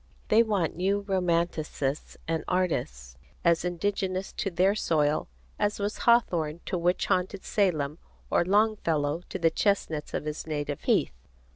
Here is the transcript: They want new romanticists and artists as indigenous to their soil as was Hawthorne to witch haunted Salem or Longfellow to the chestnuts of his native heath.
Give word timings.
They 0.29 0.41
want 0.41 0.75
new 0.75 1.01
romanticists 1.01 2.17
and 2.27 2.43
artists 2.47 3.17
as 3.45 3.63
indigenous 3.63 4.33
to 4.33 4.49
their 4.49 4.73
soil 4.73 5.27
as 5.59 5.77
was 5.79 5.99
Hawthorne 6.09 6.59
to 6.65 6.75
witch 6.75 7.05
haunted 7.05 7.43
Salem 7.43 7.99
or 8.31 8.43
Longfellow 8.43 9.21
to 9.29 9.37
the 9.37 9.51
chestnuts 9.51 10.15
of 10.15 10.25
his 10.25 10.47
native 10.47 10.81
heath. 10.85 11.13